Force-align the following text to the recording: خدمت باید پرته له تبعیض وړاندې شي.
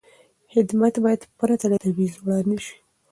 خدمت 0.53 0.93
باید 1.03 1.21
پرته 1.37 1.65
له 1.71 1.77
تبعیض 1.83 2.13
وړاندې 2.23 2.57
شي. 2.65 2.75